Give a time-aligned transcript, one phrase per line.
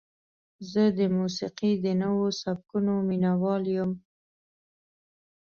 [0.71, 3.91] زه د موسیقۍ د نوو سبکونو مینهوال یم.